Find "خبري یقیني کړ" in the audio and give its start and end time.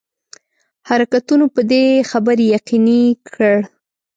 2.09-3.53